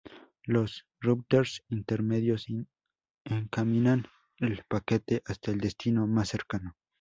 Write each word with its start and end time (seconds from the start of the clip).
Los 0.45 0.87
routers 0.99 1.61
intermedios 1.69 2.47
encaminan 3.23 4.07
el 4.39 4.63
paquete 4.67 5.21
hasta 5.27 5.51
el 5.51 5.59
destino 5.59 6.07
más 6.07 6.29
cercano. 6.29 6.75